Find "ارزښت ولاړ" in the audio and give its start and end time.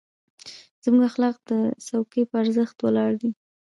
2.43-3.11